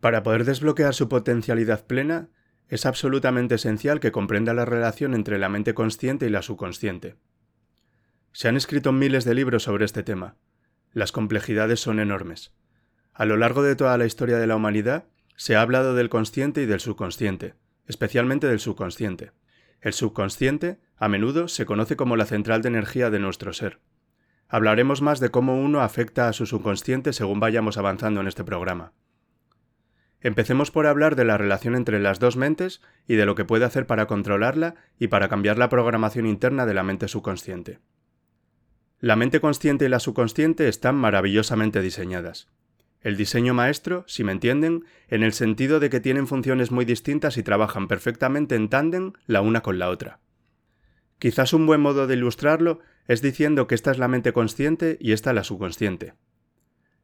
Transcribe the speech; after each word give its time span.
Para 0.00 0.22
poder 0.22 0.44
desbloquear 0.44 0.94
su 0.94 1.08
potencialidad 1.08 1.86
plena, 1.86 2.28
es 2.68 2.86
absolutamente 2.86 3.56
esencial 3.56 4.00
que 4.00 4.12
comprenda 4.12 4.54
la 4.54 4.64
relación 4.64 5.14
entre 5.14 5.38
la 5.38 5.48
mente 5.48 5.74
consciente 5.74 6.26
y 6.26 6.30
la 6.30 6.42
subconsciente. 6.42 7.16
Se 8.32 8.48
han 8.48 8.56
escrito 8.56 8.92
miles 8.92 9.24
de 9.24 9.34
libros 9.34 9.64
sobre 9.64 9.84
este 9.84 10.02
tema. 10.02 10.36
Las 10.92 11.12
complejidades 11.12 11.80
son 11.80 12.00
enormes. 12.00 12.52
A 13.12 13.24
lo 13.24 13.36
largo 13.36 13.62
de 13.62 13.76
toda 13.76 13.98
la 13.98 14.06
historia 14.06 14.38
de 14.38 14.46
la 14.46 14.56
humanidad, 14.56 15.04
se 15.36 15.56
ha 15.56 15.62
hablado 15.62 15.94
del 15.94 16.08
consciente 16.08 16.62
y 16.62 16.66
del 16.66 16.80
subconsciente, 16.80 17.54
especialmente 17.86 18.46
del 18.46 18.60
subconsciente. 18.60 19.32
El 19.80 19.92
subconsciente, 19.92 20.78
a 20.96 21.08
menudo, 21.08 21.48
se 21.48 21.66
conoce 21.66 21.96
como 21.96 22.16
la 22.16 22.26
central 22.26 22.62
de 22.62 22.68
energía 22.68 23.10
de 23.10 23.18
nuestro 23.18 23.52
ser. 23.52 23.80
Hablaremos 24.48 25.02
más 25.02 25.20
de 25.20 25.30
cómo 25.30 25.60
uno 25.60 25.80
afecta 25.80 26.28
a 26.28 26.32
su 26.32 26.46
subconsciente 26.46 27.12
según 27.12 27.40
vayamos 27.40 27.78
avanzando 27.78 28.20
en 28.20 28.28
este 28.28 28.44
programa. 28.44 28.92
Empecemos 30.22 30.70
por 30.70 30.86
hablar 30.86 31.16
de 31.16 31.24
la 31.24 31.38
relación 31.38 31.74
entre 31.74 31.98
las 31.98 32.18
dos 32.18 32.36
mentes 32.36 32.82
y 33.08 33.14
de 33.14 33.24
lo 33.24 33.34
que 33.34 33.46
puede 33.46 33.64
hacer 33.64 33.86
para 33.86 34.06
controlarla 34.06 34.74
y 34.98 35.08
para 35.08 35.28
cambiar 35.28 35.56
la 35.56 35.70
programación 35.70 36.26
interna 36.26 36.66
de 36.66 36.74
la 36.74 36.82
mente 36.82 37.08
subconsciente. 37.08 37.78
La 39.00 39.16
mente 39.16 39.40
consciente 39.40 39.86
y 39.86 39.88
la 39.88 39.98
subconsciente 39.98 40.68
están 40.68 40.96
maravillosamente 40.96 41.80
diseñadas. 41.80 42.48
El 43.00 43.16
diseño 43.16 43.54
maestro, 43.54 44.04
si 44.06 44.24
me 44.24 44.32
entienden, 44.32 44.84
en 45.08 45.22
el 45.22 45.32
sentido 45.32 45.80
de 45.80 45.88
que 45.88 46.00
tienen 46.00 46.26
funciones 46.26 46.70
muy 46.70 46.84
distintas 46.84 47.38
y 47.38 47.42
trabajan 47.42 47.88
perfectamente 47.88 48.56
en 48.56 48.68
tándem 48.68 49.14
la 49.26 49.40
una 49.40 49.62
con 49.62 49.78
la 49.78 49.88
otra. 49.88 50.20
Quizás 51.18 51.54
un 51.54 51.64
buen 51.64 51.80
modo 51.80 52.06
de 52.06 52.14
ilustrarlo 52.14 52.80
es 53.08 53.22
diciendo 53.22 53.66
que 53.66 53.74
esta 53.74 53.90
es 53.90 53.98
la 53.98 54.08
mente 54.08 54.34
consciente 54.34 54.98
y 55.00 55.12
esta 55.12 55.32
la 55.32 55.44
subconsciente. 55.44 56.12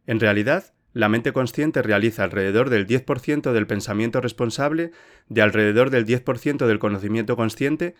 En 0.06 0.20
realidad, 0.20 0.74
la 0.96 1.10
mente 1.10 1.34
consciente 1.34 1.82
realiza 1.82 2.24
alrededor 2.24 2.70
del 2.70 2.86
10% 2.86 3.52
del 3.52 3.66
pensamiento 3.66 4.22
responsable, 4.22 4.92
de 5.28 5.42
alrededor 5.42 5.90
del 5.90 6.06
10% 6.06 6.66
del 6.66 6.78
conocimiento 6.78 7.36
consciente, 7.36 7.94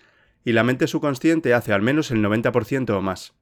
y 0.47 0.53
la 0.53 0.65
mente 0.65 0.87
subconsciente 0.87 1.53
hace 1.53 1.75
al 1.75 1.83
menos 1.83 2.11
el 2.11 2.25
90% 2.25 2.89
o 2.97 3.03
más. 3.03 3.35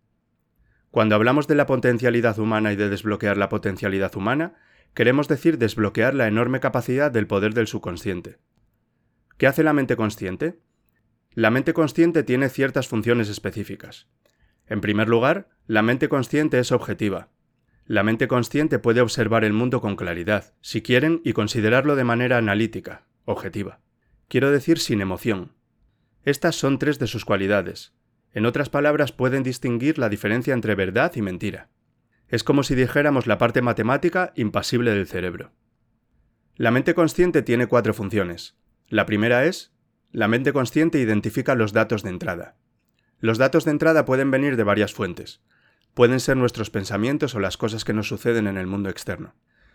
Cuando 0.91 1.15
hablamos 1.15 1.47
de 1.47 1.55
la 1.55 1.67
potencialidad 1.67 2.37
humana 2.41 2.73
y 2.73 2.77
de 2.77 2.89
desbloquear 2.89 3.37
la 3.37 3.49
potencialidad 3.49 4.17
humana, 4.17 4.55
queremos 4.93 5.29
decir 5.29 5.57
desbloquear 5.57 6.15
la 6.15 6.27
enorme 6.27 6.59
capacidad 6.59 7.13
del 7.13 7.29
poder 7.29 7.55
del 7.55 7.69
subconsciente. 7.69 8.39
¿Qué 9.39 9.47
hace 9.47 9.63
la 9.63 9.73
mente 9.73 9.95
consciente? 9.95 10.59
La 11.31 11.53
mente 11.53 11.75
consciente 11.75 12.25
tiene 12.25 12.49
ciertas 12.49 12.89
funciones 12.89 13.29
específicas. 13.29 14.09
En 14.67 14.81
primer 14.81 15.09
lugar, 15.09 15.49
la 15.69 15.83
mente 15.83 16.09
consciente 16.09 16.59
es 16.59 16.73
objetiva, 16.73 17.29
la 17.87 18.03
mente 18.03 18.29
consciente 18.29 18.79
puede 18.79 19.03
observar 19.03 19.45
el 19.45 19.53
mundo 19.53 19.81
con 19.81 19.97
claridad, 19.97 20.55
si 20.63 20.81
quieren, 20.81 21.21
y 21.23 21.35
considerarlo 21.35 21.97
de 21.97 22.05
manera 22.05 22.39
analítica, 22.39 23.07
objetiva. 23.25 23.81
Quiero 24.29 24.51
decir 24.51 24.79
sin 24.79 25.03
emoción. 25.03 25.53
Estas 26.25 26.57
son 26.57 26.79
tres 26.79 26.99
de 26.99 27.07
sus 27.07 27.27
cualidades. 27.27 27.93
En 28.33 28.47
otras 28.47 28.71
palabras, 28.71 29.13
pueden 29.13 29.43
distinguir 29.43 29.99
la 29.99 30.09
diferencia 30.09 30.55
entre 30.55 30.75
verdad 30.75 31.13
y 31.15 31.21
mentira. 31.23 31.69
Es 32.29 32.43
como 32.43 32.63
si 32.63 32.75
dijéramos 32.75 33.27
la 33.27 33.37
parte 33.37 33.61
matemática 33.61 34.33
impasible 34.35 34.93
del 34.93 35.07
cerebro. 35.07 35.53
La 36.57 36.71
mente 36.71 36.95
consciente 36.95 37.43
tiene 37.43 37.67
cuatro 37.67 37.93
funciones. 37.93 38.57
La 38.89 39.05
primera 39.05 39.45
es, 39.45 39.73
la 40.11 40.27
mente 40.27 40.53
consciente 40.55 40.99
identifica 41.01 41.55
los 41.55 41.75
datos 41.75 42.03
de 42.03 42.11
entrada. 42.11 42.57
Los 43.19 43.37
datos 43.37 43.67
de 43.67 43.73
entrada 43.73 44.07
pueden 44.07 44.31
venir 44.31 44.57
de 44.57 44.65
varias 44.65 44.95
fuentes 44.95 45.43
pueden 45.95 46.21
ser 46.21 46.37
nuestros 46.37 46.71
pensamientos 46.71 47.35
o 47.35 47.41
las 47.41 47.57
cosas 47.57 47.85
que 47.85 47.93
nos 47.93 48.09
suceden 48.09 48.47
en 48.47 48.59
el 48.59 48.67
mundo 48.67 48.91
externo. 48.91 49.35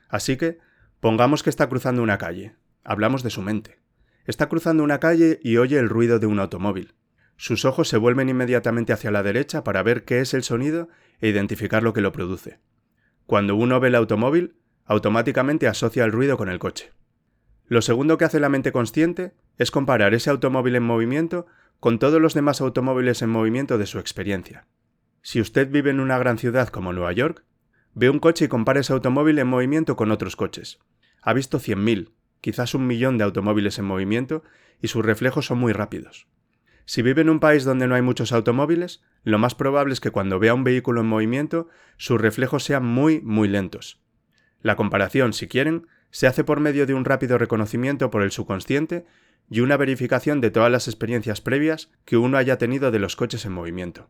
Así 0.09 0.37
que, 0.37 0.59
pongamos 0.99 1.43
que 1.43 1.49
está 1.49 1.67
cruzando 1.69 2.03
una 2.03 2.17
calle. 2.17 2.55
Hablamos 2.83 3.23
de 3.23 3.29
su 3.29 3.41
mente. 3.41 3.79
Está 4.25 4.49
cruzando 4.49 4.83
una 4.83 4.99
calle 4.99 5.39
y 5.43 5.57
oye 5.57 5.79
el 5.79 5.89
ruido 5.89 6.19
de 6.19 6.27
un 6.27 6.39
automóvil. 6.39 6.93
Sus 7.37 7.63
ojos 7.63 7.87
se 7.87 7.97
vuelven 7.97 8.27
inmediatamente 8.27 8.91
hacia 8.91 9.11
la 9.11 9.23
derecha 9.23 9.63
para 9.63 9.81
ver 9.81 10.03
qué 10.03 10.19
es 10.19 10.33
el 10.33 10.43
sonido 10.43 10.89
e 11.21 11.29
identificar 11.29 11.83
lo 11.83 11.93
que 11.93 12.01
lo 12.01 12.11
produce. 12.11 12.59
Cuando 13.25 13.55
uno 13.55 13.79
ve 13.79 13.87
el 13.87 13.95
automóvil, 13.95 14.55
automáticamente 14.85 15.67
asocia 15.67 16.03
el 16.03 16.11
ruido 16.11 16.35
con 16.35 16.49
el 16.49 16.59
coche. 16.59 16.91
Lo 17.67 17.81
segundo 17.81 18.17
que 18.17 18.25
hace 18.25 18.39
la 18.39 18.49
mente 18.49 18.71
consciente 18.71 19.33
es 19.57 19.71
comparar 19.71 20.13
ese 20.13 20.31
automóvil 20.31 20.75
en 20.75 20.83
movimiento 20.83 21.45
con 21.79 21.99
todos 21.99 22.19
los 22.19 22.33
demás 22.33 22.59
automóviles 22.59 23.21
en 23.21 23.29
movimiento 23.29 23.77
de 23.77 23.85
su 23.85 23.99
experiencia. 23.99 24.67
Si 25.21 25.41
usted 25.41 25.69
vive 25.69 25.89
en 25.89 25.99
una 25.99 26.17
gran 26.17 26.37
ciudad 26.37 26.69
como 26.69 26.93
Nueva 26.93 27.11
York, 27.11 27.43
ve 27.93 28.09
un 28.09 28.19
coche 28.19 28.45
y 28.45 28.47
compara 28.47 28.79
ese 28.79 28.93
automóvil 28.93 29.39
en 29.39 29.47
movimiento 29.47 29.95
con 29.95 30.11
otros 30.11 30.35
coches. 30.35 30.79
Ha 31.21 31.33
visto 31.33 31.59
100.000, 31.59 32.11
quizás 32.41 32.73
un 32.73 32.87
millón 32.87 33.17
de 33.17 33.25
automóviles 33.25 33.77
en 33.79 33.85
movimiento 33.85 34.43
y 34.81 34.87
sus 34.87 35.05
reflejos 35.05 35.47
son 35.47 35.59
muy 35.59 35.73
rápidos. 35.73 36.27
Si 36.85 37.01
vive 37.01 37.21
en 37.21 37.29
un 37.29 37.39
país 37.39 37.65
donde 37.65 37.87
no 37.87 37.95
hay 37.95 38.01
muchos 38.01 38.31
automóviles, 38.31 39.03
lo 39.23 39.37
más 39.37 39.53
probable 39.53 39.93
es 39.93 39.99
que 39.99 40.11
cuando 40.11 40.39
vea 40.39 40.53
un 40.53 40.63
vehículo 40.63 41.01
en 41.01 41.07
movimiento, 41.07 41.67
sus 41.97 42.19
reflejos 42.19 42.63
sean 42.63 42.85
muy, 42.85 43.21
muy 43.21 43.47
lentos. 43.47 44.01
La 44.61 44.75
comparación, 44.75 45.33
si 45.33 45.47
quieren, 45.47 45.87
se 46.09 46.27
hace 46.27 46.43
por 46.43 46.59
medio 46.59 46.87
de 46.87 46.93
un 46.93 47.05
rápido 47.05 47.37
reconocimiento 47.37 48.09
por 48.09 48.23
el 48.23 48.31
subconsciente 48.31 49.05
y 49.49 49.59
una 49.59 49.77
verificación 49.77 50.41
de 50.41 50.51
todas 50.51 50.71
las 50.71 50.87
experiencias 50.87 51.41
previas 51.41 51.91
que 52.05 52.17
uno 52.17 52.37
haya 52.37 52.57
tenido 52.57 52.89
de 52.89 52.99
los 52.99 53.15
coches 53.15 53.45
en 53.45 53.51
movimiento. 53.51 54.09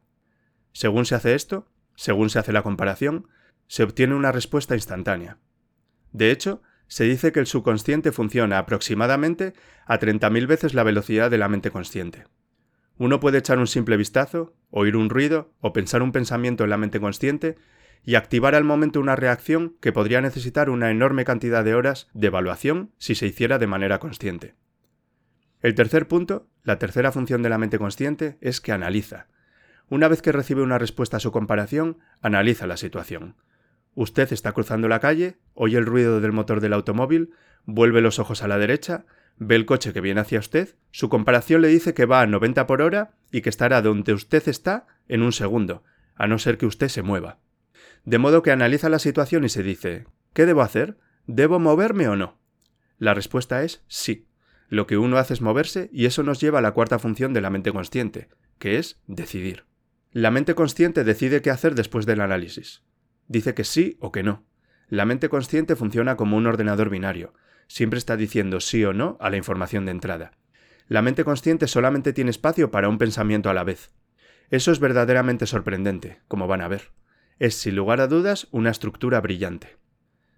Según 0.72 1.06
se 1.06 1.16
hace 1.16 1.36
esto, 1.36 1.68
según 1.96 2.30
se 2.30 2.40
hace 2.40 2.54
la 2.54 2.64
comparación, 2.64 3.28
se 3.68 3.84
obtiene 3.84 4.16
una 4.16 4.32
respuesta 4.32 4.76
instantánea. 4.76 5.38
De 6.12 6.32
hecho, 6.32 6.62
se 6.88 7.04
dice 7.04 7.32
que 7.32 7.40
el 7.40 7.46
subconsciente 7.46 8.12
funciona 8.12 8.58
aproximadamente 8.58 9.54
a 9.86 10.00
30.000 10.00 10.48
veces 10.48 10.74
la 10.74 10.84
velocidad 10.84 11.30
de 11.30 11.38
la 11.38 11.48
mente 11.48 11.70
consciente. 11.70 12.26
Uno 12.98 13.20
puede 13.20 13.38
echar 13.38 13.60
un 13.60 13.68
simple 13.68 13.96
vistazo, 13.96 14.56
oír 14.72 14.96
un 14.96 15.10
ruido 15.10 15.54
o 15.62 15.72
pensar 15.72 16.02
un 16.02 16.12
pensamiento 16.12 16.64
en 16.64 16.72
la 16.72 16.78
mente 16.78 17.00
consciente 17.00 17.58
y 18.04 18.16
activar 18.16 18.56
al 18.56 18.64
momento 18.64 19.00
una 19.00 19.16
reacción 19.16 19.78
que 19.82 19.92
podría 19.92 20.20
necesitar 20.20 20.70
una 20.70 20.90
enorme 20.90 21.26
cantidad 21.26 21.64
de 21.64 21.76
horas 21.76 22.08
de 22.14 22.28
evaluación 22.28 22.92
si 22.98 23.16
se 23.16 23.28
hiciera 23.28 23.60
de 23.60 23.68
manera 23.68 24.00
consciente. 24.00 24.56
El 25.62 25.76
tercer 25.76 26.08
punto, 26.08 26.50
la 26.64 26.80
tercera 26.80 27.12
función 27.12 27.44
de 27.44 27.50
la 27.50 27.58
mente 27.58 27.78
consciente, 27.78 28.38
es 28.42 28.62
que 28.62 28.72
analiza, 28.72 29.28
una 29.90 30.08
vez 30.08 30.22
que 30.22 30.32
recibe 30.32 30.62
una 30.62 30.78
respuesta 30.78 31.18
a 31.18 31.20
su 31.20 31.32
comparación, 31.32 31.98
analiza 32.22 32.68
la 32.68 32.78
situación. 32.78 33.36
Usted 33.96 34.32
está 34.32 34.52
cruzando 34.52 34.88
la 34.88 35.00
calle, 35.00 35.38
oye 35.54 35.78
el 35.78 35.86
ruido 35.86 36.22
del 36.22 36.32
motor 36.32 36.62
del 36.62 36.74
automóvil, 36.74 37.32
vuelve 37.66 38.02
los 38.02 38.20
ojos 38.20 38.44
a 38.44 38.48
la 38.48 38.58
derecha, 38.58 39.06
ve 39.38 39.56
el 39.56 39.66
coche 39.66 39.94
que 39.94 40.02
viene 40.02 40.22
hacia 40.22 40.40
usted, 40.40 40.76
su 40.92 41.10
comparación 41.10 41.62
le 41.62 41.70
dice 41.70 41.94
que 41.94 42.06
va 42.06 42.22
a 42.22 42.28
90 42.28 42.68
por 42.68 42.82
hora 42.82 43.16
y 43.32 43.42
que 43.42 43.50
estará 43.50 43.82
donde 43.82 44.14
usted 44.14 44.48
está 44.48 44.86
en 45.08 45.22
un 45.22 45.34
segundo, 45.34 45.84
a 46.16 46.28
no 46.28 46.38
ser 46.40 46.58
que 46.58 46.66
usted 46.66 46.90
se 46.90 47.02
mueva. 47.02 47.40
De 48.06 48.18
modo 48.18 48.44
que 48.44 48.52
analiza 48.52 48.90
la 48.90 49.00
situación 49.00 49.44
y 49.44 49.50
se 49.50 49.64
dice, 49.64 50.06
¿qué 50.34 50.46
debo 50.46 50.62
hacer? 50.62 50.98
¿Debo 51.26 51.60
moverme 51.60 52.08
o 52.08 52.16
no? 52.16 52.40
La 52.98 53.14
respuesta 53.14 53.64
es 53.64 53.84
sí. 53.88 54.28
Lo 54.68 54.86
que 54.86 54.98
uno 54.98 55.18
hace 55.18 55.34
es 55.34 55.42
moverse 55.42 55.90
y 55.92 56.06
eso 56.06 56.22
nos 56.22 56.40
lleva 56.40 56.60
a 56.60 56.62
la 56.62 56.74
cuarta 56.74 57.00
función 57.00 57.34
de 57.34 57.42
la 57.42 57.50
mente 57.50 57.72
consciente, 57.72 58.30
que 58.60 58.78
es 58.78 59.00
decidir. 59.08 59.69
La 60.12 60.32
mente 60.32 60.56
consciente 60.56 61.04
decide 61.04 61.44
qué 61.44 61.52
hacer 61.52 61.76
después 61.76 62.08
del 62.08 62.22
análisis. 62.22 62.82
Dice 63.28 63.54
que 63.54 63.64
sí 63.64 63.96
o 64.00 64.12
que 64.12 64.24
no. 64.24 64.44
La 64.88 65.06
mente 65.06 65.30
consciente 65.30 65.76
funciona 65.76 66.16
como 66.16 66.36
un 66.36 66.48
ordenador 66.48 66.90
binario. 66.90 67.36
Siempre 67.68 68.00
está 68.00 68.18
diciendo 68.18 68.60
sí 68.60 68.84
o 68.84 68.92
no 68.92 69.18
a 69.20 69.30
la 69.30 69.38
información 69.38 69.86
de 69.86 69.92
entrada. 69.92 70.32
La 70.88 71.04
mente 71.04 71.24
consciente 71.24 71.68
solamente 71.68 72.12
tiene 72.12 72.32
espacio 72.32 72.72
para 72.72 72.90
un 72.90 72.98
pensamiento 72.98 73.52
a 73.52 73.54
la 73.54 73.64
vez. 73.64 73.92
Eso 74.50 74.72
es 74.72 74.80
verdaderamente 74.80 75.46
sorprendente, 75.46 76.22
como 76.28 76.48
van 76.48 76.62
a 76.62 76.68
ver. 76.68 76.90
Es, 77.38 77.54
sin 77.54 77.76
lugar 77.76 78.02
a 78.02 78.08
dudas, 78.08 78.48
una 78.50 78.72
estructura 78.72 79.22
brillante. 79.22 79.78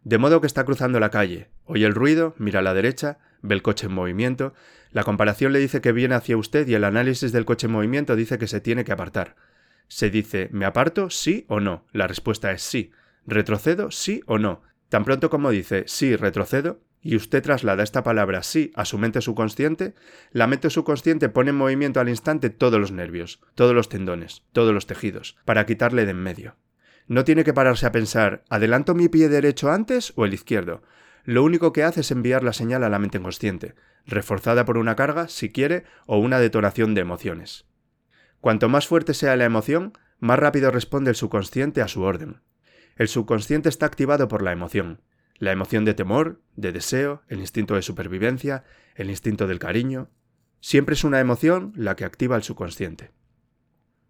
De 0.04 0.18
modo 0.18 0.42
que 0.42 0.48
está 0.48 0.66
cruzando 0.66 1.00
la 1.00 1.12
calle, 1.12 1.50
oye 1.64 1.86
el 1.86 1.96
ruido, 1.96 2.36
mira 2.38 2.60
a 2.60 2.64
la 2.64 2.74
derecha, 2.74 3.20
ve 3.42 3.56
el 3.56 3.62
coche 3.62 3.88
en 3.88 3.94
movimiento, 3.94 4.54
la 4.92 5.06
comparación 5.06 5.54
le 5.54 5.60
dice 5.60 5.80
que 5.80 5.94
viene 5.94 6.16
hacia 6.16 6.36
usted 6.36 6.68
y 6.68 6.74
el 6.74 6.84
análisis 6.84 7.32
del 7.32 7.46
coche 7.46 7.68
en 7.68 7.74
movimiento 7.74 8.18
dice 8.18 8.38
que 8.38 8.48
se 8.48 8.60
tiene 8.60 8.84
que 8.84 8.92
apartar. 8.92 9.38
Se 9.88 10.10
dice, 10.10 10.50
¿me 10.52 10.66
aparto? 10.66 11.10
Sí 11.10 11.46
o 11.48 11.60
no. 11.60 11.86
La 11.92 12.08
respuesta 12.08 12.52
es 12.52 12.62
sí. 12.62 12.92
¿Retrocedo? 13.26 13.92
Sí 13.92 14.22
o 14.26 14.38
no. 14.38 14.64
Tan 14.90 15.06
pronto 15.06 15.30
como 15.30 15.52
dice 15.52 15.84
sí, 15.88 16.16
retrocedo, 16.16 16.82
y 17.02 17.16
usted 17.16 17.42
traslada 17.42 17.84
esta 17.84 18.04
palabra 18.04 18.44
sí 18.44 18.72
a 18.76 18.86
su 18.86 18.98
mente 18.98 19.22
subconsciente, 19.22 19.96
la 20.32 20.48
mente 20.48 20.70
subconsciente 20.70 21.30
pone 21.30 21.50
en 21.50 21.56
movimiento 21.56 22.00
al 22.00 22.10
instante 22.10 22.50
todos 22.50 22.80
los 22.80 22.92
nervios, 22.92 23.42
todos 23.56 23.74
los 23.74 23.90
tendones, 23.90 24.44
todos 24.52 24.74
los 24.74 24.88
tejidos, 24.88 25.38
para 25.46 25.66
quitarle 25.66 26.06
de 26.06 26.12
en 26.12 26.22
medio. 26.22 26.56
No 27.08 27.24
tiene 27.24 27.44
que 27.44 27.54
pararse 27.54 27.86
a 27.86 27.92
pensar, 27.92 28.44
¿adelanto 28.50 28.94
mi 28.94 29.10
pie 29.10 29.30
derecho 29.30 29.72
antes 29.72 30.14
o 30.16 30.26
el 30.26 30.34
izquierdo? 30.34 30.84
Lo 31.24 31.44
único 31.44 31.74
que 31.74 31.84
hace 31.84 32.02
es 32.02 32.12
enviar 32.12 32.44
la 32.44 32.54
señal 32.54 32.84
a 32.84 32.90
la 32.90 33.00
mente 33.00 33.20
consciente, 33.20 33.76
reforzada 34.06 34.66
por 34.66 34.78
una 34.78 34.96
carga, 34.96 35.28
si 35.28 35.52
quiere, 35.52 35.84
o 36.06 36.18
una 36.18 36.40
detonación 36.40 36.94
de 36.94 37.02
emociones. 37.02 37.66
Cuanto 38.42 38.70
más 38.70 38.88
fuerte 38.88 39.14
sea 39.14 39.36
la 39.36 39.46
emoción, 39.46 39.94
más 40.20 40.40
rápido 40.40 40.72
responde 40.72 41.12
el 41.12 41.16
subconsciente 41.16 41.82
a 41.82 41.88
su 41.88 42.02
orden. 42.02 42.42
El 42.96 43.08
subconsciente 43.08 43.70
está 43.70 43.86
activado 43.86 44.28
por 44.28 44.42
la 44.42 44.52
emoción. 44.52 45.02
La 45.38 45.52
emoción 45.52 45.86
de 45.86 45.94
temor, 45.94 46.42
de 46.56 46.72
deseo, 46.72 47.22
el 47.28 47.40
instinto 47.40 47.76
de 47.76 47.84
supervivencia, 47.84 48.64
el 48.96 49.10
instinto 49.10 49.48
del 49.48 49.60
cariño. 49.60 50.10
Siempre 50.60 50.94
es 50.94 51.04
una 51.04 51.20
emoción 51.20 51.72
la 51.76 51.96
que 51.96 52.04
activa 52.04 52.36
el 52.36 52.44
subconsciente. 52.44 53.12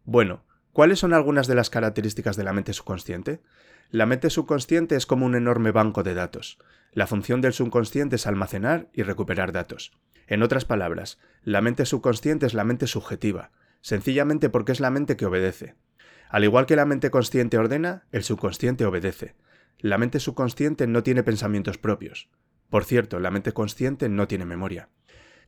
Bueno, 0.04 0.46
¿cuáles 0.72 1.00
son 1.00 1.14
algunas 1.14 1.48
de 1.48 1.56
las 1.56 1.70
características 1.70 2.36
de 2.36 2.44
la 2.44 2.54
mente 2.54 2.74
subconsciente? 2.74 3.42
La 3.90 4.06
mente 4.06 4.30
subconsciente 4.30 4.96
es 4.96 5.06
como 5.06 5.26
un 5.26 5.36
enorme 5.36 5.72
banco 5.72 6.04
de 6.04 6.14
datos. 6.14 6.58
La 6.94 7.08
función 7.08 7.42
del 7.42 7.54
subconsciente 7.54 8.16
es 8.16 8.28
almacenar 8.28 8.90
y 8.94 9.04
recuperar 9.04 9.52
datos. 9.52 9.92
En 10.28 10.44
otras 10.44 10.64
palabras, 10.64 11.20
la 11.44 11.62
mente 11.62 11.86
subconsciente 11.86 12.46
es 12.46 12.54
la 12.54 12.64
mente 12.64 12.88
subjetiva, 12.88 13.52
sencillamente 13.82 14.50
porque 14.50 14.72
es 14.72 14.80
la 14.80 14.92
mente 14.92 15.18
que 15.18 15.26
obedece. 15.26 15.76
Al 16.30 16.44
igual 16.44 16.66
que 16.66 16.76
la 16.76 16.86
mente 16.86 17.12
consciente 17.12 17.58
ordena, 17.58 18.08
el 18.12 18.24
subconsciente 18.24 18.86
obedece. 18.86 19.36
La 19.80 19.98
mente 19.98 20.20
subconsciente 20.20 20.88
no 20.88 21.04
tiene 21.04 21.24
pensamientos 21.24 21.78
propios. 21.78 22.30
Por 22.70 22.86
cierto, 22.86 23.20
la 23.20 23.32
mente 23.32 23.52
consciente 23.52 24.08
no 24.08 24.28
tiene 24.28 24.46
memoria. 24.46 24.90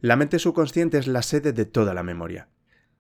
La 0.02 0.18
mente 0.18 0.40
subconsciente 0.40 0.98
es 0.98 1.08
la 1.08 1.22
sede 1.22 1.54
de 1.54 1.66
toda 1.66 1.94
la 1.94 2.04
memoria. 2.04 2.50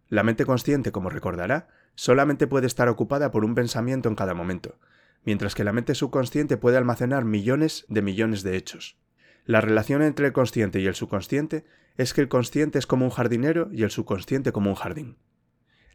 La 0.08 0.24
mente 0.24 0.46
consciente, 0.46 0.94
como 0.94 1.10
recordará, 1.10 1.68
solamente 1.96 2.48
puede 2.48 2.68
estar 2.68 2.88
ocupada 2.88 3.32
por 3.32 3.44
un 3.44 3.56
pensamiento 3.56 4.08
en 4.08 4.16
cada 4.16 4.34
momento, 4.34 4.80
mientras 5.26 5.56
que 5.56 5.64
la 5.64 5.74
mente 5.74 5.96
subconsciente 5.96 6.56
puede 6.56 6.78
almacenar 6.78 7.26
millones 7.26 7.86
de 7.90 8.02
millones 8.02 8.44
de 8.44 8.56
hechos. 8.56 8.98
La 9.46 9.60
relación 9.60 10.02
entre 10.02 10.28
el 10.28 10.34
consciente 10.34 10.80
y 10.80 10.88
el 10.88 10.96
subconsciente 10.96 11.66
es 11.98 12.14
que 12.14 12.22
el 12.22 12.28
consciente 12.28 12.80
es 12.80 12.88
como 12.88 13.06
un 13.06 13.12
jardinero 13.12 13.70
y 13.72 13.84
el 13.84 13.92
subconsciente 13.92 14.52
como 14.52 14.70
un 14.70 14.76
jardín. 14.76 15.18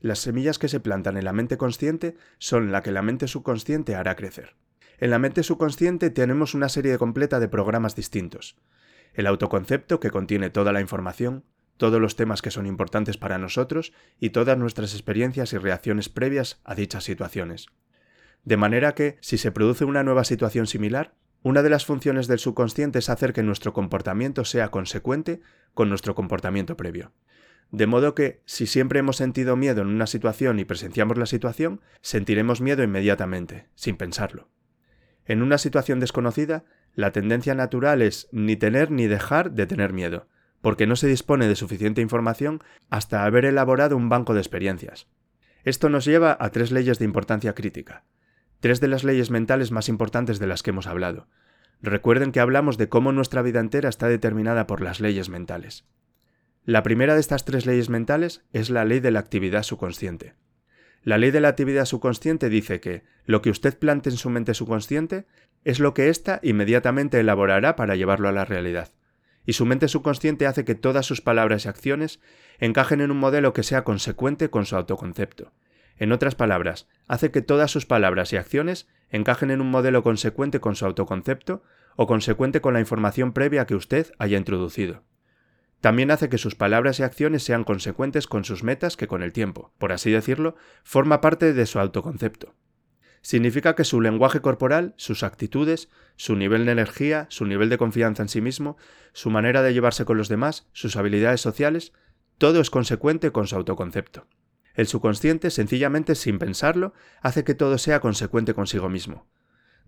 Las 0.00 0.21
semillas 0.21 0.59
que 0.59 0.69
se 0.69 0.81
plantan 0.81 1.17
en 1.17 1.25
la 1.25 1.33
mente 1.33 1.56
consciente 1.56 2.17
son 2.39 2.71
la 2.71 2.83
que 2.83 2.93
la 2.93 3.03
mente 3.03 3.27
subconsciente 3.27 3.97
hará 3.97 4.15
crecer. 4.15 4.55
En 4.99 5.11
la 5.11 5.19
mente 5.19 5.43
subconsciente 5.43 6.11
tenemos 6.11 6.55
una 6.55 6.69
serie 6.69 6.99
completa 6.99 7.41
de 7.41 7.49
programas 7.49 7.97
distintos. 7.97 8.56
El 9.15 9.27
autoconcepto, 9.27 10.00
que 10.00 10.11
contiene 10.11 10.50
toda 10.50 10.73
la 10.73 10.81
información, 10.81 11.45
todos 11.77 12.00
los 12.00 12.17
temas 12.17 12.43
que 12.43 12.50
son 12.50 12.67
importantes 12.67 13.17
para 13.17 13.39
nosotros 13.39 13.93
y 14.21 14.31
todas 14.31 14.59
nuestras 14.59 14.93
experiencias 14.95 15.53
y 15.53 15.59
reacciones 15.59 16.09
previas 16.09 16.61
a 16.65 16.75
dichas 16.75 17.05
situaciones. 17.05 17.67
De 18.45 18.56
manera 18.56 18.95
que, 18.95 19.19
si 19.21 19.39
se 19.39 19.53
produce 19.53 19.85
una 19.85 20.03
nueva 20.03 20.25
situación 20.25 20.67
similar, 20.67 21.15
una 21.43 21.62
de 21.62 21.71
las 21.71 21.87
funciones 21.87 22.27
del 22.27 22.41
subconsciente 22.41 22.99
es 22.99 23.09
hacer 23.09 23.33
que 23.33 23.45
nuestro 23.45 23.73
comportamiento 23.73 24.45
sea 24.45 24.71
consecuente 24.71 25.41
con 25.78 25.90
nuestro 25.90 26.16
comportamiento 26.16 26.76
previo. 26.76 27.12
De 27.70 27.86
modo 27.86 28.12
que, 28.12 28.42
si 28.46 28.66
siempre 28.66 28.98
hemos 28.98 29.14
sentido 29.14 29.54
miedo 29.54 29.80
en 29.82 29.86
una 29.86 30.08
situación 30.08 30.58
y 30.58 30.64
presenciamos 30.64 31.16
la 31.16 31.26
situación, 31.26 31.82
sentiremos 32.00 32.60
miedo 32.60 32.82
inmediatamente, 32.82 33.69
sin 33.76 33.96
pensarlo. 33.96 34.48
En 35.25 35.40
una 35.40 35.56
situación 35.56 36.00
desconocida, 36.00 36.64
la 36.96 37.12
tendencia 37.12 37.54
natural 37.54 38.02
es 38.02 38.28
ni 38.32 38.56
tener 38.56 38.90
ni 38.90 39.06
dejar 39.06 39.52
de 39.52 39.69
tener 39.69 39.92
miedo, 39.92 40.26
porque 40.62 40.88
no 40.88 40.96
se 40.96 41.06
dispone 41.06 41.46
de 41.46 41.54
suficiente 41.54 42.00
información 42.00 42.60
hasta 42.90 43.22
haber 43.22 43.44
elaborado 43.44 43.96
un 43.96 44.08
banco 44.08 44.34
de 44.34 44.40
experiencias. 44.40 45.06
Esto 45.62 45.90
nos 45.90 46.04
lleva 46.04 46.36
a 46.40 46.50
tres 46.50 46.72
leyes 46.72 46.98
de 46.98 47.04
importancia 47.04 47.54
crítica 47.54 48.02
tres 48.60 48.80
de 48.80 48.88
las 48.88 49.04
leyes 49.04 49.30
mentales 49.30 49.70
más 49.70 49.88
importantes 49.88 50.38
de 50.38 50.46
las 50.46 50.62
que 50.62 50.70
hemos 50.70 50.86
hablado. 50.86 51.28
Recuerden 51.82 52.32
que 52.32 52.40
hablamos 52.40 52.76
de 52.76 52.88
cómo 52.88 53.12
nuestra 53.12 53.42
vida 53.42 53.60
entera 53.60 53.88
está 53.88 54.08
determinada 54.08 54.66
por 54.66 54.80
las 54.80 55.00
leyes 55.00 55.28
mentales. 55.28 55.84
La 56.64 56.82
primera 56.82 57.14
de 57.14 57.20
estas 57.20 57.44
tres 57.44 57.66
leyes 57.66 57.88
mentales 57.88 58.44
es 58.52 58.69
la 58.69 58.84
ley 58.84 59.00
de 59.00 59.10
la 59.10 59.20
actividad 59.20 59.62
subconsciente. 59.62 60.34
La 61.02 61.16
ley 61.16 61.30
de 61.30 61.40
la 61.40 61.48
actividad 61.48 61.84
subconsciente 61.84 62.48
dice 62.48 62.80
que 62.80 63.04
lo 63.25 63.40
que 63.40 63.50
usted 63.50 63.78
plante 63.78 64.10
en 64.10 64.16
su 64.16 64.28
mente 64.28 64.54
subconsciente 64.54 65.26
es 65.64 65.80
lo 65.80 65.94
que 65.94 66.08
ésta 66.08 66.40
inmediatamente 66.42 67.20
elaborará 67.20 67.76
para 67.76 67.94
llevarlo 67.94 68.28
a 68.28 68.32
la 68.32 68.44
realidad. 68.44 68.90
Y 69.46 69.54
su 69.54 69.64
mente 69.64 69.88
subconsciente 69.88 70.46
hace 70.46 70.64
que 70.64 70.75
todas 70.75 71.06
sus 71.06 71.22
palabras 71.22 71.64
y 71.64 71.69
acciones 71.69 72.20
encajen 72.58 73.00
en 73.00 73.10
un 73.10 73.19
modelo 73.19 73.52
que 73.52 73.62
sea 73.62 73.84
consecuente 73.84 74.50
con 74.50 74.66
su 74.66 74.76
autoconcepto, 74.76 75.52
en 75.98 76.12
otras 76.12 76.34
palabras, 76.34 76.86
hace 77.06 77.30
que 77.30 77.42
todas 77.42 77.70
sus 77.70 77.86
palabras 77.86 78.32
y 78.32 78.36
acciones 78.36 78.88
encajen 79.10 79.50
en 79.50 79.60
un 79.60 79.70
modelo 79.70 80.02
consecuente 80.02 80.60
con 80.60 80.76
su 80.76 80.84
autoconcepto 80.87 81.62
o 81.96 82.06
consecuente 82.06 82.60
con 82.60 82.75
la 82.75 82.81
información 82.81 83.32
previa 83.32 83.66
que 83.66 83.75
usted 83.75 84.12
haya 84.19 84.38
introducido. 84.38 85.02
También 85.81 86.10
hace 86.10 86.28
que 86.28 86.38
sus 86.38 86.55
palabras 86.55 86.99
y 86.99 87.05
acciones 87.05 87.44
sean 87.44 87.64
consecuentes 87.64 88.26
con 88.26 88.44
sus 88.44 88.64
metas 88.64 88.96
que 88.96 89.06
con 89.06 89.22
el 89.22 89.32
tiempo, 89.32 89.72
por 89.78 89.93
así 89.93 90.10
decirlo, 90.10 90.56
forma 90.82 91.20
parte 91.20 91.52
de 91.52 91.66
su 91.66 91.78
autoconcepto. 91.78 92.55
Significa 93.20 93.75
que 93.75 93.84
su 93.84 94.00
lenguaje 94.00 94.40
corporal, 94.40 94.94
sus 94.96 95.22
actitudes, 95.22 95.88
su 96.16 96.37
nivel 96.37 96.66
de 96.66 96.72
energía, 96.72 97.26
su 97.31 97.46
nivel 97.46 97.69
de 97.69 97.78
confianza 97.78 98.22
en 98.22 98.28
sí 98.28 98.40
mismo, 98.40 98.76
su 99.12 99.31
manera 99.31 99.62
de 99.62 99.72
llevarse 99.72 100.04
con 100.04 100.19
los 100.19 100.28
demás, 100.28 100.69
sus 100.72 100.96
habilidades 100.96 101.40
sociales, 101.40 101.93
todo 102.38 102.61
es 102.61 102.70
consecuente 102.70 103.32
con 103.32 103.46
su 103.46 103.56
autoconcepto. 103.56 104.26
El 104.78 104.86
subconsciente, 104.86 105.50
sencillamente 105.50 106.14
sin 106.14 106.38
pensarlo, 106.38 106.94
hace 107.20 107.42
que 107.42 107.56
todo 107.56 107.78
sea 107.78 107.98
consecuente 107.98 108.54
consigo 108.54 108.88
mismo. 108.88 109.26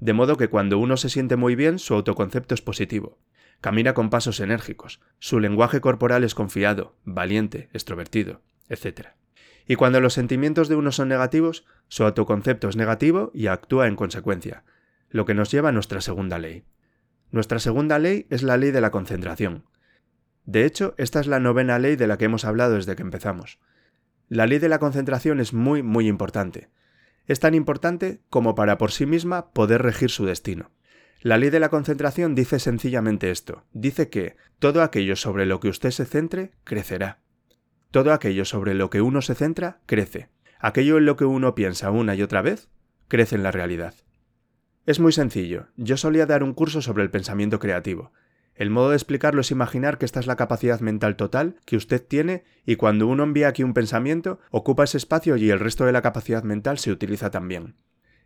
De 0.01 0.15
modo 0.15 0.37
que 0.37 0.49
cuando 0.49 0.79
uno 0.79 0.97
se 0.97 1.09
siente 1.09 1.37
muy 1.37 1.55
bien, 1.55 1.79
su 1.79 1.95
autoconcepto 1.95 2.57
es 2.57 2.61
positivo. 2.61 3.17
Camina 3.61 3.95
con 3.95 4.11
pasos 4.11 4.41
enérgicos, 4.41 5.01
su 5.21 5.39
lenguaje 5.39 5.81
corporal 5.81 6.25
es 6.25 6.35
confiado, 6.35 6.97
valiente, 7.05 7.69
extrovertido, 7.73 8.41
etc. 8.69 9.11
Y 9.69 9.77
cuando 9.77 10.01
los 10.01 10.15
sentimientos 10.15 10.69
de 10.69 10.75
uno 10.75 10.91
son 10.91 11.07
negativos, 11.07 11.65
su 11.87 12.03
autoconcepto 12.03 12.69
es 12.69 12.75
negativo 12.75 13.31
y 13.33 13.47
actúa 13.47 13.87
en 13.87 13.95
consecuencia, 13.95 14.65
lo 15.09 15.25
que 15.25 15.35
nos 15.35 15.53
lleva 15.53 15.69
a 15.69 15.73
nuestra 15.73 16.01
segunda 16.01 16.41
ley. 16.41 16.65
Nuestra 17.31 17.61
segunda 17.61 18.01
ley 18.01 18.27
es 18.29 18.43
la 18.43 18.57
ley 18.57 18.73
de 18.73 18.81
la 18.81 18.91
concentración. 18.91 19.67
De 20.47 20.65
hecho, 20.65 20.95
esta 20.99 21.21
es 21.21 21.29
la 21.29 21.39
novena 21.39 21.79
ley 21.79 21.95
de 21.95 22.09
la 22.09 22.19
que 22.19 22.25
hemos 22.25 22.45
hablado 22.45 22.75
desde 22.75 22.97
que 22.97 23.03
empezamos. 23.03 23.61
La 24.31 24.47
ley 24.47 24.61
de 24.61 24.69
la 24.69 24.79
concentración 24.79 25.41
es 25.41 25.53
muy, 25.53 25.83
muy 25.83 26.07
importante. 26.07 26.69
Es 27.27 27.41
tan 27.41 27.53
importante 27.53 28.21
como 28.31 28.55
para 28.55 28.79
por 28.79 28.93
sí 28.93 29.05
misma 29.05 29.51
poder 29.51 29.83
regir 29.83 30.09
su 30.09 30.25
destino. 30.25 30.71
La 31.21 31.37
ley 31.37 31.51
de 31.51 31.59
la 31.59 31.69
concentración 31.69 32.37
dice 32.37 32.61
sencillamente 32.61 33.33
esto. 33.33 33.65
Dice 33.73 34.09
que 34.09 34.37
todo 34.61 34.85
aquello 34.85 35.17
sobre 35.17 35.47
lo 35.47 35.59
que 35.59 35.69
usted 35.69 35.91
se 35.91 36.05
centre 36.05 36.53
crecerá. 36.63 37.19
Todo 37.91 38.13
aquello 38.13 38.45
sobre 38.45 38.75
lo 38.75 38.89
que 38.89 39.01
uno 39.01 39.21
se 39.21 39.35
centra 39.35 39.81
crece. 39.87 40.29
Aquello 40.61 40.99
en 40.99 41.07
lo 41.07 41.17
que 41.17 41.25
uno 41.25 41.57
piensa 41.57 41.91
una 41.91 42.15
y 42.15 42.23
otra 42.23 42.41
vez 42.41 42.69
crece 43.09 43.35
en 43.35 43.43
la 43.43 43.51
realidad. 43.51 43.95
Es 44.87 45.01
muy 45.01 45.11
sencillo. 45.11 45.67
Yo 45.77 45.97
solía 45.97 46.27
dar 46.27 46.45
un 46.45 46.55
curso 46.55 46.83
sobre 46.83 47.03
el 47.03 47.11
pensamiento 47.11 47.59
creativo. 47.59 48.13
El 48.55 48.71
modo 48.71 48.91
de 48.91 48.97
explicarlo 48.97 49.41
es 49.41 49.51
imaginar 49.51 49.99
que 49.99 50.05
esta 50.05 50.21
es 50.21 50.27
la 50.27 50.37
capacidad 50.37 50.81
mental 50.81 51.17
total 51.17 51.57
que 51.65 51.77
usted 51.77 52.05
tiene 52.05 52.45
y 52.67 52.77
cuando 52.77 53.07
uno 53.07 53.23
envía 53.23 53.49
aquí 53.49 53.63
un 53.63 53.75
pensamiento, 53.75 54.39
ocupa 54.51 54.85
ese 54.85 54.99
espacio 54.99 55.37
y 55.37 55.51
el 55.51 55.61
resto 55.61 55.87
de 55.87 55.93
la 55.93 56.03
capacidad 56.03 56.43
mental 56.43 56.79
se 56.79 56.93
utiliza 56.93 57.31
también. 57.31 57.77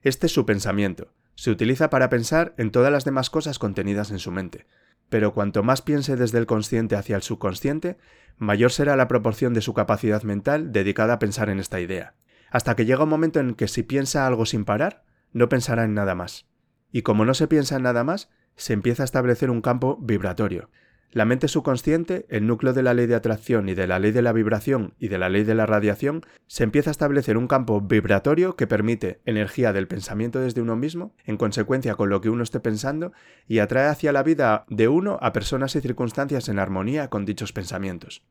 Este 0.02 0.26
es 0.26 0.33
su 0.33 0.45
pensamiento. 0.45 1.12
Se 1.35 1.50
utiliza 1.50 1.88
para 1.90 2.11
pensar 2.11 2.54
en 2.59 2.71
todas 2.71 2.93
las 2.93 3.04
demás 3.04 3.31
cosas 3.31 3.59
contenidas 3.59 4.11
en 4.11 4.19
su 4.19 4.31
mente. 4.31 4.66
Pero 5.09 5.33
cuanto 5.33 5.62
más 5.62 5.83
piense 5.83 6.16
desde 6.16 6.38
el 6.38 6.47
consciente 6.47 6.97
hacia 6.97 7.16
el 7.16 7.23
subconsciente, 7.23 7.97
mayor 8.37 8.73
será 8.73 8.97
la 8.97 9.09
proporción 9.09 9.54
de 9.54 9.61
su 9.61 9.75
capacidad 9.75 10.23
mental 10.23 10.73
dedicada 10.73 11.14
a 11.14 11.19
pensar 11.19 11.49
en 11.49 11.61
esta 11.61 11.81
idea. 11.81 12.14
Hasta 12.50 12.76
que 12.76 12.85
llega 12.85 13.04
un 13.04 13.11
momento 13.11 13.40
en 13.40 13.54
que 13.54 13.69
si 13.69 13.83
piensa 13.83 14.26
algo 14.26 14.47
sin 14.47 14.64
parar, 14.64 15.04
no 15.33 15.49
pensará 15.49 15.85
en 15.85 15.95
nada 15.95 16.14
más. 16.14 16.47
Y 16.93 17.02
como 17.02 17.25
no 17.25 17.35
se 17.35 17.49
piensa 17.49 17.76
en 17.76 17.83
nada 17.83 18.04
más, 18.04 18.31
se 18.56 18.73
empieza 18.73 19.02
a 19.02 19.04
establecer 19.04 19.50
un 19.50 19.61
campo 19.61 19.99
vibratorio. 20.00 20.70
La 21.14 21.25
mente 21.25 21.46
subconsciente, 21.46 22.26
el 22.28 22.44
núcleo 22.49 22.73
de 22.73 22.82
la 22.82 22.92
ley 22.92 23.06
de 23.06 23.14
atracción 23.14 23.68
y 23.68 23.75
de 23.75 23.87
la 23.87 24.00
ley 24.00 24.11
de 24.11 24.20
la 24.20 24.32
vibración 24.32 24.94
y 24.99 25.06
de 25.06 25.16
la 25.16 25.28
ley 25.28 25.44
de 25.44 25.54
la 25.54 25.64
radiación, 25.64 26.23
se 26.49 26.64
empieza 26.64 26.90
a 26.90 26.92
establecer 26.92 27.37
un 27.37 27.46
campo 27.46 27.80
vibratorio 27.80 28.56
que 28.56 28.66
permite 28.66 29.20
energía 29.25 29.73
del 29.73 29.87
pensamiento 29.87 30.40
desde 30.40 30.61
uno 30.61 30.75
mismo, 30.75 31.14
en 31.25 31.37
consecuencia 31.37 31.94
con 31.94 32.11
lo 32.11 32.20
que 32.20 32.30
uno 32.30 32.42
esté 32.42 32.58
pensando, 32.58 33.12
y 33.46 33.61
atrae 33.61 33.87
hacia 33.87 34.11
la 34.11 34.25
vida 34.25 34.64
de 34.68 34.88
uno 34.88 35.16
a 35.23 35.32
personas 35.32 35.76
y 35.76 35.80
circunstancias 35.80 36.49
en 36.49 36.58
armonía 36.58 37.08
con 37.11 37.25
dichos 37.25 37.52
pensamientos. 37.52 38.25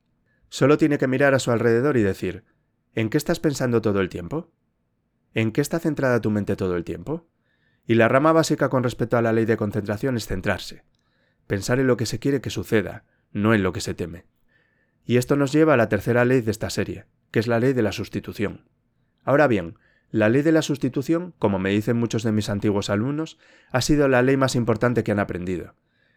Solo 0.49 0.77
tiene 0.77 0.97
que 0.97 1.07
mirar 1.07 1.33
a 1.33 1.39
su 1.39 1.51
alrededor 1.51 1.95
y 1.95 2.03
decir, 2.03 2.43
¿en 2.95 3.09
qué 3.09 3.17
estás 3.17 3.39
pensando 3.39 3.81
todo 3.81 4.01
el 4.01 4.09
tiempo? 4.09 4.51
¿En 5.33 5.53
qué 5.53 5.61
está 5.61 5.79
centrada 5.79 6.19
tu 6.19 6.31
mente 6.31 6.57
todo 6.57 6.75
el 6.75 6.83
tiempo? 6.83 7.25
Y 7.85 7.95
la 7.95 8.07
rama 8.07 8.31
básica 8.31 8.69
con 8.69 8.83
respecto 8.83 9.17
a 9.17 9.21
la 9.21 9.33
ley 9.33 9.45
de 9.45 9.57
concentración 9.57 10.15
es 10.15 10.27
centrarse, 10.27 10.83
pensar 11.47 11.79
en 11.79 11.87
lo 11.87 11.97
que 11.97 12.05
se 12.05 12.19
quiere 12.19 12.41
que 12.41 12.49
suceda, 12.49 13.03
no 13.31 13.53
en 13.53 13.63
lo 13.63 13.73
que 13.73 13.81
se 13.81 13.93
teme. 13.93 14.25
Y 15.05 15.17
esto 15.17 15.35
nos 15.35 15.51
lleva 15.51 15.73
a 15.73 15.77
la 15.77 15.89
tercera 15.89 16.23
ley 16.23 16.41
de 16.41 16.51
esta 16.51 16.69
serie, 16.69 17.05
que 17.31 17.39
es 17.39 17.47
la 17.47 17.59
ley 17.59 17.73
de 17.73 17.81
la 17.81 17.91
sustitución. 17.91 18.69
Ahora 19.25 19.47
bien, 19.47 19.77
la 20.11 20.29
ley 20.29 20.43
de 20.43 20.51
la 20.51 20.61
sustitución, 20.61 21.33
como 21.39 21.59
me 21.59 21.71
dicen 21.71 21.97
muchos 21.97 22.23
de 22.23 22.31
mis 22.31 22.49
antiguos 22.49 22.89
alumnos, 22.89 23.37
ha 23.71 23.81
sido 23.81 24.07
la 24.07 24.21
ley 24.21 24.37
más 24.37 24.55
importante 24.55 25.03
que 25.03 25.11
han 25.11 25.19
aprendido. 25.19 25.75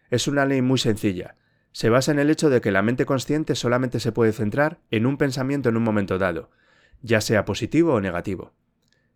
Es 0.09 0.27
una 0.27 0.45
ley 0.45 0.61
muy 0.61 0.77
sencilla. 0.77 1.35
Se 1.71 1.89
basa 1.89 2.11
en 2.11 2.19
el 2.19 2.29
hecho 2.29 2.49
de 2.49 2.61
que 2.61 2.71
la 2.71 2.81
mente 2.81 3.05
consciente 3.05 3.55
solamente 3.55 3.99
se 3.99 4.11
puede 4.11 4.31
centrar 4.33 4.79
en 4.91 5.05
un 5.05 5.17
pensamiento 5.17 5.67
en 5.67 5.77
un 5.77 5.83
momento 5.83 6.17
dado, 6.17 6.51
ya 7.01 7.21
sea 7.21 7.43
positivo 7.43 7.93
o 7.95 8.01
negativo. 8.01 8.53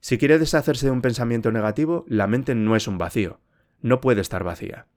Si 0.01 0.17
quiere 0.17 0.39
deshacerse 0.39 0.87
de 0.87 0.91
un 0.91 1.03
pensamiento 1.03 1.51
negativo, 1.51 2.05
la 2.07 2.25
mente 2.25 2.55
no 2.55 2.75
es 2.75 2.87
un 2.87 2.97
vacío, 2.97 3.39
no 3.81 4.01
puede 4.01 4.21
estar 4.21 4.43
vacía. 4.43 4.87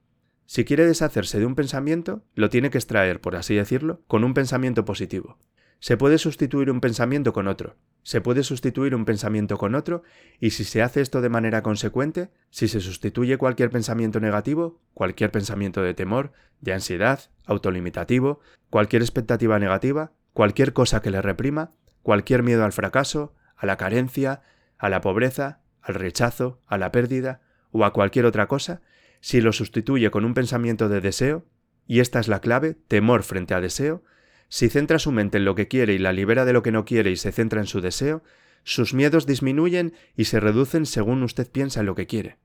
Si 0.47 0.65
quiere 0.65 0.87
deshacerse 0.87 1.39
de 1.39 1.45
un 1.45 1.53
pensamiento, 1.53 2.23
lo 2.33 2.49
tiene 2.49 2.71
que 2.71 2.79
extraer, 2.79 3.21
por 3.21 3.35
así 3.35 3.53
decirlo, 3.53 4.01
con 4.07 4.23
un 4.23 4.33
pensamiento 4.33 4.83
positivo. 4.83 5.37
Se 5.79 5.95
puede 5.95 6.17
sustituir 6.17 6.71
un 6.71 6.81
pensamiento 6.81 7.33
con 7.33 7.47
otro, 7.47 7.75
se 8.01 8.19
puede 8.19 8.41
sustituir 8.41 8.95
un 8.95 9.05
pensamiento 9.05 9.57
con 9.57 9.75
otro, 9.75 10.01
y 10.39 10.49
si 10.51 10.63
se 10.63 10.81
hace 10.81 11.01
esto 11.01 11.21
de 11.21 11.29
manera 11.29 11.61
consecuente, 11.61 12.31
si 12.49 12.67
se 12.67 12.81
sustituye 12.81 13.37
cualquier 13.37 13.69
pensamiento 13.69 14.19
negativo, 14.19 14.81
cualquier 14.95 15.31
pensamiento 15.31 15.83
de 15.83 15.93
temor, 15.93 16.31
de 16.61 16.73
ansiedad, 16.73 17.19
autolimitativo, 17.45 18.39
cualquier 18.71 19.03
expectativa 19.03 19.59
negativa, 19.59 20.13
cualquier 20.33 20.73
cosa 20.73 21.03
que 21.03 21.11
le 21.11 21.21
reprima, 21.21 21.73
cualquier 22.01 22.41
miedo 22.41 22.65
al 22.65 22.73
fracaso, 22.73 23.35
a 23.55 23.67
la 23.67 23.77
carencia, 23.77 24.41
a 24.77 24.89
la 24.89 25.01
pobreza, 25.01 25.61
al 25.81 25.95
rechazo, 25.95 26.61
a 26.67 26.77
la 26.77 26.91
pérdida 26.91 27.41
o 27.71 27.85
a 27.85 27.93
cualquier 27.93 28.25
otra 28.25 28.47
cosa, 28.47 28.81
si 29.21 29.41
lo 29.41 29.51
sustituye 29.51 30.11
con 30.11 30.25
un 30.25 30.33
pensamiento 30.33 30.89
de 30.89 31.01
deseo, 31.01 31.45
y 31.87 31.99
esta 31.99 32.19
es 32.19 32.27
la 32.27 32.41
clave, 32.41 32.75
temor 32.87 33.23
frente 33.23 33.53
a 33.53 33.61
deseo, 33.61 34.03
si 34.49 34.69
centra 34.69 34.99
su 34.99 35.11
mente 35.11 35.37
en 35.37 35.45
lo 35.45 35.55
que 35.55 35.67
quiere 35.67 35.93
y 35.93 35.97
la 35.97 36.13
libera 36.13 36.45
de 36.45 36.53
lo 36.53 36.63
que 36.63 36.71
no 36.71 36.85
quiere 36.85 37.11
y 37.11 37.17
se 37.17 37.31
centra 37.31 37.59
en 37.59 37.67
su 37.67 37.81
deseo, 37.81 38.23
sus 38.63 38.93
miedos 38.93 39.25
disminuyen 39.25 39.93
y 40.15 40.25
se 40.25 40.39
reducen 40.39 40.85
según 40.85 41.23
usted 41.23 41.49
piensa 41.49 41.81
en 41.81 41.85
lo 41.85 41.95
que 41.95 42.07
quiere. 42.07 42.37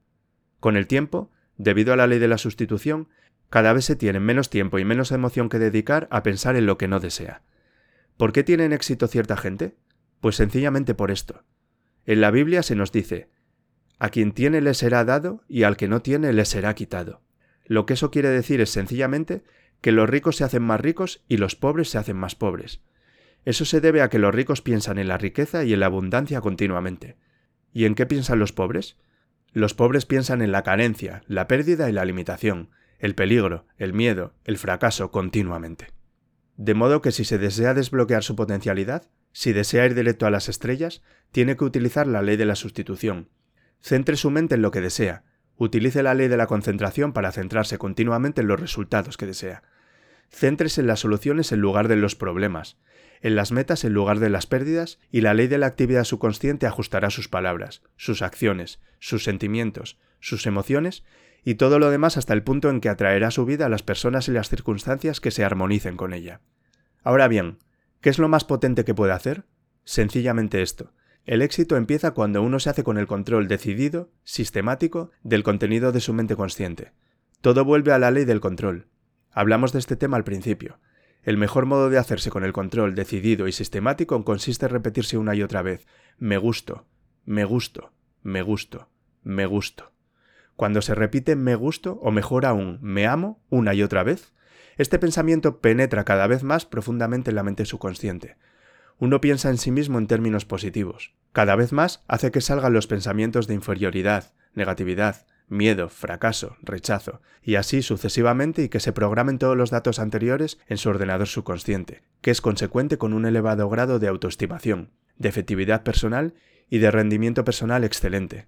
Con 0.58 0.76
el 0.76 0.86
tiempo, 0.86 1.30
debido 1.56 1.92
a 1.92 1.96
la 1.96 2.06
ley 2.06 2.18
de 2.18 2.28
la 2.28 2.38
sustitución, 2.38 3.08
cada 3.48 3.72
vez 3.72 3.84
se 3.84 3.96
tiene 3.96 4.20
menos 4.20 4.50
tiempo 4.50 4.78
y 4.78 4.84
menos 4.84 5.12
emoción 5.12 5.48
que 5.48 5.58
dedicar 5.58 6.08
a 6.10 6.22
pensar 6.22 6.56
en 6.56 6.66
lo 6.66 6.78
que 6.78 6.88
no 6.88 7.00
desea. 7.00 7.42
¿Por 8.16 8.32
qué 8.32 8.44
tienen 8.44 8.72
éxito 8.72 9.06
cierta 9.06 9.36
gente? 9.36 9.76
Pues 10.20 10.36
sencillamente 10.36 10.94
por 10.94 11.10
esto. 11.10 11.42
En 12.06 12.20
la 12.20 12.30
Biblia 12.30 12.62
se 12.62 12.74
nos 12.74 12.92
dice, 12.92 13.28
a 13.98 14.08
quien 14.08 14.32
tiene 14.32 14.60
le 14.60 14.74
será 14.74 15.04
dado 15.04 15.44
y 15.48 15.64
al 15.64 15.76
que 15.76 15.88
no 15.88 16.00
tiene 16.00 16.32
le 16.32 16.44
será 16.44 16.74
quitado. 16.74 17.20
Lo 17.66 17.86
que 17.86 17.94
eso 17.94 18.10
quiere 18.10 18.30
decir 18.30 18.60
es 18.60 18.70
sencillamente 18.70 19.44
que 19.80 19.92
los 19.92 20.08
ricos 20.08 20.36
se 20.36 20.44
hacen 20.44 20.62
más 20.62 20.80
ricos 20.80 21.22
y 21.28 21.36
los 21.36 21.54
pobres 21.54 21.90
se 21.90 21.98
hacen 21.98 22.16
más 22.16 22.34
pobres. 22.34 22.80
Eso 23.44 23.64
se 23.64 23.80
debe 23.80 24.02
a 24.02 24.08
que 24.08 24.18
los 24.18 24.34
ricos 24.34 24.62
piensan 24.62 24.98
en 24.98 25.08
la 25.08 25.18
riqueza 25.18 25.64
y 25.64 25.72
en 25.72 25.80
la 25.80 25.86
abundancia 25.86 26.40
continuamente. 26.40 27.16
¿Y 27.72 27.84
en 27.84 27.94
qué 27.94 28.06
piensan 28.06 28.38
los 28.38 28.52
pobres? 28.52 28.96
Los 29.52 29.74
pobres 29.74 30.06
piensan 30.06 30.42
en 30.42 30.52
la 30.52 30.62
carencia, 30.62 31.22
la 31.26 31.48
pérdida 31.48 31.88
y 31.88 31.92
la 31.92 32.04
limitación, 32.04 32.70
el 32.98 33.14
peligro, 33.14 33.66
el 33.78 33.92
miedo, 33.92 34.34
el 34.44 34.58
fracaso 34.58 35.10
continuamente. 35.10 35.88
De 36.56 36.74
modo 36.74 37.00
que 37.00 37.12
si 37.12 37.24
se 37.24 37.38
desea 37.38 37.74
desbloquear 37.74 38.22
su 38.22 38.36
potencialidad, 38.36 39.10
si 39.32 39.52
desea 39.52 39.86
ir 39.86 39.94
directo 39.94 40.26
a 40.26 40.30
las 40.30 40.48
estrellas, 40.48 41.02
tiene 41.32 41.56
que 41.56 41.64
utilizar 41.64 42.06
la 42.06 42.22
ley 42.22 42.36
de 42.36 42.46
la 42.46 42.56
sustitución. 42.56 43.28
Centre 43.80 44.16
su 44.16 44.30
mente 44.30 44.56
en 44.56 44.62
lo 44.62 44.70
que 44.70 44.80
desea, 44.80 45.24
Utilice 45.60 46.02
la 46.02 46.14
ley 46.14 46.28
de 46.28 46.38
la 46.38 46.46
concentración 46.46 47.12
para 47.12 47.32
centrarse 47.32 47.76
continuamente 47.76 48.40
en 48.40 48.46
los 48.46 48.58
resultados 48.58 49.18
que 49.18 49.26
desea. 49.26 49.62
Céntrese 50.30 50.80
en 50.80 50.86
las 50.86 51.00
soluciones 51.00 51.52
en 51.52 51.60
lugar 51.60 51.86
de 51.86 51.96
los 51.96 52.16
problemas, 52.16 52.78
en 53.20 53.36
las 53.36 53.52
metas 53.52 53.84
en 53.84 53.92
lugar 53.92 54.20
de 54.20 54.30
las 54.30 54.46
pérdidas, 54.46 54.98
y 55.12 55.20
la 55.20 55.34
ley 55.34 55.48
de 55.48 55.58
la 55.58 55.66
actividad 55.66 56.04
subconsciente 56.04 56.66
ajustará 56.66 57.10
sus 57.10 57.28
palabras, 57.28 57.82
sus 57.98 58.22
acciones, 58.22 58.80
sus 59.00 59.22
sentimientos, 59.22 59.98
sus 60.18 60.46
emociones 60.46 61.04
y 61.44 61.56
todo 61.56 61.78
lo 61.78 61.90
demás 61.90 62.16
hasta 62.16 62.32
el 62.32 62.42
punto 62.42 62.70
en 62.70 62.80
que 62.80 62.88
atraerá 62.88 63.30
su 63.30 63.44
vida 63.44 63.66
a 63.66 63.68
las 63.70 63.82
personas 63.82 64.28
y 64.28 64.32
las 64.32 64.48
circunstancias 64.48 65.20
que 65.20 65.30
se 65.30 65.44
armonicen 65.44 65.98
con 65.98 66.14
ella. 66.14 66.40
Ahora 67.02 67.28
bien, 67.28 67.58
¿qué 68.00 68.10
es 68.10 68.18
lo 68.18 68.28
más 68.28 68.44
potente 68.44 68.84
que 68.84 68.94
puede 68.94 69.12
hacer? 69.12 69.44
Sencillamente 69.84 70.62
esto, 70.62 70.92
el 71.26 71.42
éxito 71.42 71.76
empieza 71.76 72.12
cuando 72.12 72.42
uno 72.42 72.58
se 72.58 72.70
hace 72.70 72.84
con 72.84 72.98
el 72.98 73.06
control 73.06 73.46
decidido, 73.46 74.10
sistemático, 74.24 75.10
del 75.22 75.42
contenido 75.42 75.92
de 75.92 76.00
su 76.00 76.12
mente 76.12 76.36
consciente. 76.36 76.92
Todo 77.40 77.64
vuelve 77.64 77.92
a 77.92 77.98
la 77.98 78.10
ley 78.10 78.24
del 78.24 78.40
control. 78.40 78.88
Hablamos 79.30 79.72
de 79.72 79.78
este 79.78 79.96
tema 79.96 80.16
al 80.16 80.24
principio. 80.24 80.78
El 81.22 81.36
mejor 81.36 81.66
modo 81.66 81.90
de 81.90 81.98
hacerse 81.98 82.30
con 82.30 82.44
el 82.44 82.52
control 82.52 82.94
decidido 82.94 83.46
y 83.46 83.52
sistemático 83.52 84.24
consiste 84.24 84.66
en 84.66 84.72
repetirse 84.72 85.18
una 85.18 85.34
y 85.34 85.42
otra 85.42 85.62
vez 85.62 85.86
me 86.18 86.38
gusto, 86.38 86.86
me 87.24 87.44
gusto, 87.44 87.92
me 88.22 88.42
gusto, 88.42 88.88
me 89.22 89.46
gusto. 89.46 89.92
Cuando 90.56 90.82
se 90.82 90.94
repite 90.94 91.36
me 91.36 91.54
gusto 91.54 91.98
o 92.02 92.10
mejor 92.10 92.46
aún 92.46 92.78
me 92.82 93.06
amo 93.06 93.42
una 93.50 93.74
y 93.74 93.82
otra 93.82 94.02
vez, 94.02 94.32
este 94.80 94.98
pensamiento 94.98 95.60
penetra 95.60 96.04
cada 96.04 96.26
vez 96.26 96.42
más 96.42 96.64
profundamente 96.64 97.28
en 97.28 97.36
la 97.36 97.42
mente 97.42 97.66
subconsciente, 97.66 98.38
uno 98.98 99.20
piensa 99.20 99.50
en 99.50 99.58
sí 99.58 99.70
mismo 99.70 99.98
en 99.98 100.06
términos 100.06 100.46
positivos. 100.46 101.12
Cada 101.32 101.54
vez 101.54 101.72
más 101.72 102.02
hace 102.08 102.30
que 102.30 102.40
salgan 102.40 102.72
los 102.72 102.86
pensamientos 102.86 103.46
de 103.46 103.52
inferioridad, 103.52 104.32
negatividad, 104.54 105.26
miedo, 105.48 105.90
fracaso, 105.90 106.56
rechazo, 106.62 107.20
y 107.42 107.56
así 107.56 107.82
sucesivamente 107.82 108.62
y 108.62 108.68
que 108.70 108.80
se 108.80 108.94
programen 108.94 109.38
todos 109.38 109.54
los 109.54 109.68
datos 109.68 109.98
anteriores 109.98 110.58
en 110.66 110.78
su 110.78 110.88
ordenador 110.88 111.26
subconsciente, 111.26 112.00
que 112.22 112.30
es 112.30 112.40
consecuente 112.40 112.96
con 112.96 113.12
un 113.12 113.26
elevado 113.26 113.68
grado 113.68 113.98
de 113.98 114.08
autoestimación, 114.08 114.92
de 115.18 115.28
efectividad 115.28 115.82
personal 115.82 116.32
y 116.70 116.78
de 116.78 116.90
rendimiento 116.90 117.44
personal 117.44 117.84
excelente. 117.84 118.46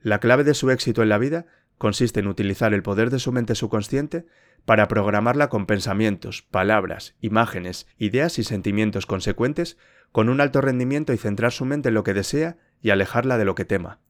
La 0.00 0.18
clave 0.20 0.44
de 0.44 0.54
su 0.54 0.70
éxito 0.70 1.02
en 1.02 1.10
la 1.10 1.18
vida 1.18 1.44
consiste 1.78 2.20
en 2.20 2.28
utilizar 2.28 2.74
el 2.74 2.82
poder 2.82 3.10
de 3.10 3.18
su 3.18 3.32
mente 3.32 3.54
subconsciente 3.54 4.26
para 4.64 4.88
programarla 4.88 5.48
con 5.48 5.66
pensamientos, 5.66 6.42
palabras, 6.42 7.16
imágenes, 7.20 7.86
ideas 7.96 8.38
y 8.38 8.44
sentimientos 8.44 9.06
consecuentes 9.06 9.78
con 10.12 10.28
un 10.28 10.40
alto 10.40 10.60
rendimiento 10.60 11.12
y 11.12 11.16
centrar 11.16 11.52
su 11.52 11.64
mente 11.64 11.88
en 11.88 11.94
lo 11.94 12.04
que 12.04 12.14
desea 12.14 12.58
y 12.82 12.90
alejarla 12.90 13.38
de 13.38 13.44
lo 13.44 13.54
que 13.54 13.64
tema. 13.64 14.00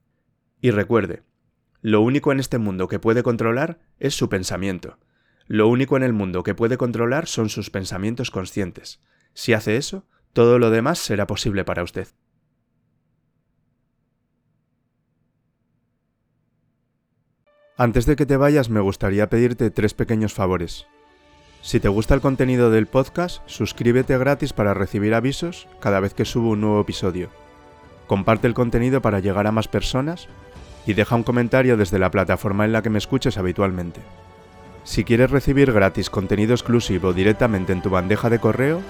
Y 0.60 0.70
recuerde, 0.70 1.22
lo 1.80 2.00
único 2.00 2.32
en 2.32 2.40
este 2.40 2.58
mundo 2.58 2.88
que 2.88 2.98
puede 2.98 3.22
controlar 3.22 3.78
es 4.00 4.14
su 4.14 4.28
pensamiento. 4.28 4.98
Lo 5.46 5.68
único 5.68 5.96
en 5.96 6.02
el 6.02 6.12
mundo 6.12 6.42
que 6.42 6.54
puede 6.54 6.76
controlar 6.76 7.26
son 7.26 7.48
sus 7.48 7.70
pensamientos 7.70 8.30
conscientes. 8.30 9.00
Si 9.32 9.52
hace 9.52 9.76
eso, 9.76 10.06
todo 10.32 10.58
lo 10.58 10.70
demás 10.70 10.98
será 10.98 11.26
posible 11.26 11.64
para 11.64 11.82
usted. 11.82 12.08
Antes 17.80 18.06
de 18.06 18.16
que 18.16 18.26
te 18.26 18.36
vayas 18.36 18.70
me 18.70 18.80
gustaría 18.80 19.28
pedirte 19.28 19.70
tres 19.70 19.94
pequeños 19.94 20.34
favores. 20.34 20.88
Si 21.62 21.78
te 21.78 21.88
gusta 21.88 22.12
el 22.12 22.20
contenido 22.20 22.72
del 22.72 22.88
podcast, 22.88 23.40
suscríbete 23.46 24.18
gratis 24.18 24.52
para 24.52 24.74
recibir 24.74 25.14
avisos 25.14 25.68
cada 25.78 26.00
vez 26.00 26.12
que 26.12 26.24
subo 26.24 26.50
un 26.50 26.60
nuevo 26.60 26.80
episodio. 26.80 27.28
Comparte 28.08 28.48
el 28.48 28.54
contenido 28.54 29.00
para 29.00 29.20
llegar 29.20 29.46
a 29.46 29.52
más 29.52 29.68
personas 29.68 30.26
y 30.86 30.94
deja 30.94 31.14
un 31.14 31.22
comentario 31.22 31.76
desde 31.76 32.00
la 32.00 32.10
plataforma 32.10 32.64
en 32.64 32.72
la 32.72 32.82
que 32.82 32.90
me 32.90 32.98
escuches 32.98 33.38
habitualmente. 33.38 34.00
Si 34.82 35.04
quieres 35.04 35.30
recibir 35.30 35.72
gratis 35.72 36.10
contenido 36.10 36.54
exclusivo 36.54 37.12
directamente 37.12 37.72
en 37.72 37.82
tu 37.82 37.90
bandeja 37.90 38.28
de 38.28 38.40
correo, 38.40 38.80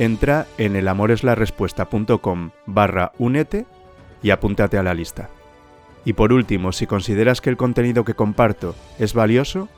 entra 0.00 0.48
en 0.58 0.74
elamoreslarespuesta.com 0.74 2.50
barra 2.66 3.12
únete 3.18 3.66
y 4.20 4.30
apúntate 4.30 4.78
a 4.78 4.82
la 4.82 4.94
lista. 4.94 5.30
Y 6.06 6.12
por 6.12 6.32
último, 6.32 6.70
si 6.70 6.86
consideras 6.86 7.40
que 7.40 7.50
el 7.50 7.56
contenido 7.56 8.04
que 8.04 8.14
comparto 8.14 8.76
es 9.00 9.12
valioso, 9.12 9.68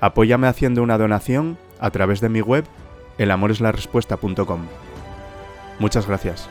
apóyame 0.00 0.48
haciendo 0.48 0.82
una 0.82 0.98
donación 0.98 1.56
a 1.78 1.90
través 1.90 2.20
de 2.20 2.28
mi 2.28 2.40
web 2.40 2.64
elamoreslarespuesta.com. 3.18 4.66
Muchas 5.78 6.08
gracias. 6.08 6.50